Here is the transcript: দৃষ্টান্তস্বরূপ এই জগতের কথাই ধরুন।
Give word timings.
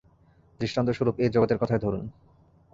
দৃষ্টান্তস্বরূপ 0.59 1.15
এই 1.19 1.29
জগতের 1.29 1.57
কথাই 1.57 1.79
ধরুন। 1.79 2.05